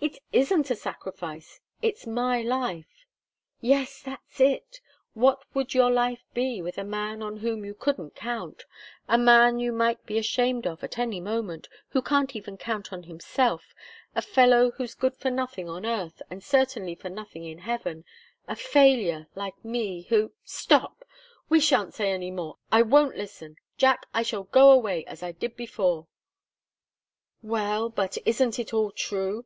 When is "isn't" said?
0.32-0.70, 28.24-28.60